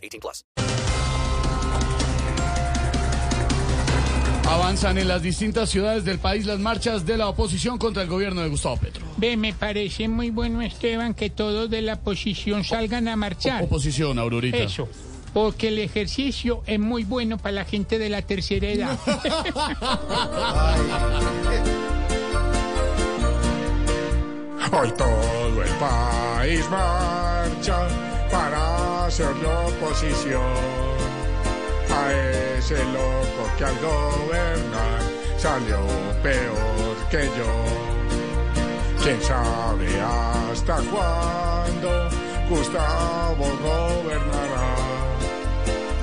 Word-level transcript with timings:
18 0.00 0.20
plus. 0.20 0.44
Avanzan 4.50 4.98
en 4.98 5.06
las 5.06 5.22
distintas 5.22 5.70
ciudades 5.70 6.04
del 6.04 6.18
país 6.18 6.44
las 6.44 6.58
marchas 6.58 7.06
de 7.06 7.16
la 7.16 7.28
oposición 7.28 7.78
contra 7.78 8.02
el 8.02 8.08
gobierno 8.08 8.40
de 8.40 8.48
Gustavo 8.48 8.78
Petro. 8.78 9.06
Ve, 9.16 9.36
me 9.36 9.52
parece 9.52 10.08
muy 10.08 10.30
bueno, 10.30 10.60
Esteban, 10.60 11.14
que 11.14 11.30
todos 11.30 11.70
de 11.70 11.82
la 11.82 11.94
oposición 11.94 12.64
salgan 12.64 13.06
a 13.06 13.14
marchar. 13.14 13.62
Oposición, 13.62 14.18
Aurorita. 14.18 14.56
Eso. 14.56 14.88
Porque 15.32 15.68
el 15.68 15.78
ejercicio 15.78 16.64
es 16.66 16.80
muy 16.80 17.04
bueno 17.04 17.38
para 17.38 17.52
la 17.52 17.64
gente 17.64 18.00
de 18.00 18.08
la 18.08 18.22
tercera 18.22 18.68
edad. 18.68 18.98
Hoy 24.72 24.92
todo 24.96 25.62
el 25.62 25.70
país 25.78 26.68
marcha 26.70 27.88
para 28.30 28.79
hacer 29.10 29.36
la 29.38 29.66
oposición 29.66 30.40
a 31.90 32.12
ese 32.56 32.78
loco 32.96 33.42
que 33.58 33.64
al 33.64 33.76
gobernar 33.80 35.00
salió 35.36 35.80
peor 36.22 36.96
que 37.10 37.24
yo. 37.36 37.52
¿Quién 39.02 39.20
sabe 39.20 39.88
hasta 40.00 40.76
cuándo 40.92 42.08
Gustavo 42.48 43.46
gobernará? 43.68 44.70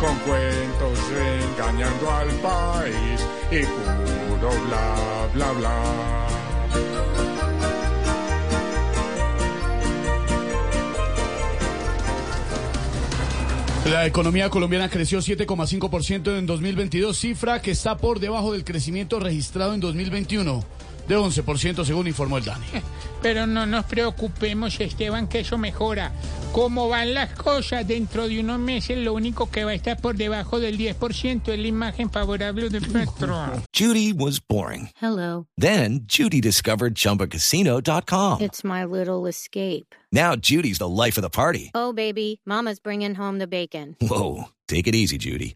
Con 0.01 0.15
cuentos 0.27 0.99
engañando 1.55 2.11
al 2.11 2.29
país 2.49 3.25
y 3.51 3.63
puro 3.63 4.49
bla 4.67 5.29
bla 5.33 5.51
bla. 5.53 6.36
La 13.89 14.05
economía 14.05 14.49
colombiana 14.49 14.89
creció 14.89 15.19
7,5% 15.19 16.37
en 16.37 16.45
2022, 16.45 17.17
cifra 17.17 17.61
que 17.61 17.71
está 17.71 17.95
por 17.95 18.19
debajo 18.19 18.51
del 18.51 18.65
crecimiento 18.65 19.17
registrado 19.17 19.73
en 19.73 19.79
2021, 19.79 20.61
de 21.07 21.17
11% 21.17 21.85
según 21.85 22.07
informó 22.07 22.37
el 22.37 22.45
DANE. 22.45 22.65
Pero 23.21 23.47
no 23.47 23.65
nos 23.65 23.85
preocupemos, 23.85 24.79
Esteban, 24.79 25.27
que 25.27 25.39
eso 25.39 25.57
mejora. 25.57 26.11
Como 26.51 26.87
van 26.87 27.13
las 27.13 27.33
cosas, 27.33 27.87
dentro 27.87 28.27
de 28.27 28.39
unos 28.39 28.59
meses 28.59 28.97
lo 28.97 29.13
único 29.13 29.49
que 29.49 29.63
va 29.63 29.71
a 29.71 29.73
estar 29.73 29.99
por 29.99 30.15
debajo 30.15 30.59
del 30.59 30.77
10% 30.77 31.51
es 31.51 31.59
la 31.59 31.67
imagen 31.67 32.09
favorable 32.09 32.69
de 32.69 32.81
Petro. 32.81 33.63
Judy 33.73 34.13
was 34.13 34.39
boring. 34.39 34.89
Hello. 35.01 35.47
Then 35.57 36.01
Judy 36.07 36.41
discovered 36.41 36.95
ChumbaCasino.com. 36.95 38.41
It's 38.41 38.63
my 38.63 38.85
little 38.85 39.27
escape. 39.27 39.93
Now 40.11 40.35
Judy's 40.35 40.79
the 40.79 40.87
life 40.87 41.17
of 41.17 41.21
the 41.21 41.29
party. 41.29 41.71
Oh, 41.75 41.93
baby, 41.93 42.41
Mama's 42.45 42.79
bringing 42.79 43.15
home 43.15 43.39
the 43.39 43.47
bacon. 43.47 43.95
Whoa, 44.01 44.45
take 44.67 44.87
it 44.87 44.95
easy, 44.95 45.17
Judy. 45.17 45.55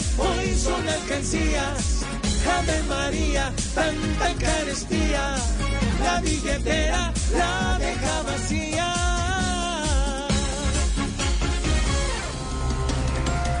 hoy 0.17 0.55
son 0.55 0.87
alcancías. 0.87 2.05
Ave 2.45 2.83
María, 2.83 3.53
tanta 3.73 4.33
carestía, 4.39 5.35
la 6.03 6.21
billetera 6.21 7.13
la 7.37 7.77
deja 7.79 8.21
vacía. 8.23 8.93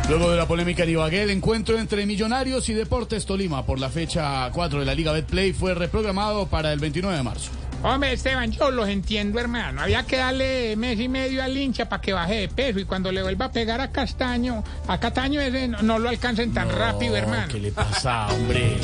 Luego 0.09 0.29
de 0.29 0.35
la 0.35 0.45
polémica 0.45 0.83
en 0.83 0.89
Ibagué, 0.89 1.23
el 1.23 1.29
encuentro 1.29 1.79
entre 1.79 2.05
Millonarios 2.05 2.67
y 2.67 2.73
Deportes 2.73 3.25
Tolima 3.25 3.65
por 3.65 3.79
la 3.79 3.89
fecha 3.89 4.49
4 4.51 4.79
de 4.81 4.85
la 4.85 4.93
Liga 4.93 5.13
Betplay 5.13 5.53
fue 5.53 5.73
reprogramado 5.73 6.47
para 6.47 6.73
el 6.73 6.79
29 6.79 7.15
de 7.15 7.23
marzo. 7.23 7.60
Hombre, 7.83 8.13
Esteban, 8.13 8.51
yo 8.51 8.69
los 8.69 8.87
entiendo, 8.87 9.39
hermano. 9.39 9.81
Había 9.81 10.03
que 10.03 10.17
darle 10.17 10.75
mes 10.75 10.99
y 10.99 11.09
medio 11.09 11.43
al 11.43 11.57
hincha 11.57 11.89
para 11.89 11.99
que 11.99 12.13
baje 12.13 12.35
de 12.35 12.47
peso 12.47 12.79
y 12.79 12.85
cuando 12.85 13.11
le 13.11 13.23
vuelva 13.23 13.45
a 13.45 13.51
pegar 13.51 13.81
a 13.81 13.91
Castaño, 13.91 14.63
a 14.87 14.99
Cataño 14.99 15.41
ese 15.41 15.67
no, 15.67 15.81
no 15.81 15.97
lo 15.97 16.09
alcancen 16.09 16.53
tan 16.53 16.69
rápido, 16.69 17.15
hermano. 17.15 17.47
¿Qué 17.51 17.59
le 17.59 17.71
pasa, 17.71 18.27
hombre? 18.27 18.77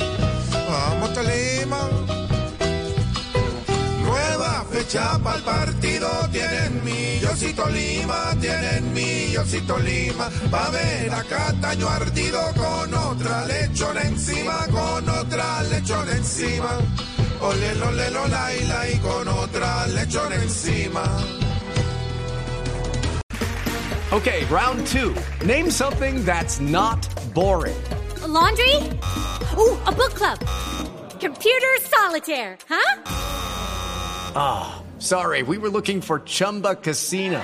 Vamos 0.68 1.13
Tolima. 1.13 1.90
Nueva 4.03 4.66
fecha 4.72 5.19
para 5.19 5.38
el 5.38 5.44
partido. 5.44 6.09
Tienen 6.31 6.84
Millosito 6.84 7.69
Lima, 7.69 8.35
tienen 8.41 8.94
Millosito 8.94 9.78
Lima. 9.78 10.28
Va 10.52 10.66
a 10.66 10.69
ver 10.72 11.14
a 11.14 11.24
Cataño 11.24 11.88
ardido 11.88 12.41
con 12.56 12.94
otra 12.94 13.46
lechona 13.46 14.02
encima, 14.02 14.66
con 14.72 15.08
otra 15.08 15.62
lechona 15.64 16.14
encima. 16.14 16.79
Ole, 17.39 17.71
ole, 17.83 18.09
lola 18.11 18.51
y 18.53 18.65
la 18.67 18.89
y 18.89 18.99
con 18.99 19.27
otra 19.27 19.87
lechona 19.87 20.35
encima. 20.35 21.05
Okay, 24.11 24.45
round 24.45 24.87
two. 24.87 25.13
Name 25.45 25.69
something 25.69 26.23
that's 26.25 26.59
not 26.59 27.07
boring. 27.33 27.75
A 28.23 28.27
laundry? 28.27 28.75
Ooh, 29.57 29.77
a 29.85 29.91
book 29.91 30.13
club. 30.15 30.39
Computer 31.19 31.77
solitaire, 31.81 32.57
huh? 32.67 33.01
Ah, 34.35 34.83
sorry, 34.99 35.43
we 35.43 35.57
were 35.57 35.69
looking 35.69 36.01
for 36.01 36.19
Chumba 36.19 36.75
Casino. 36.75 37.43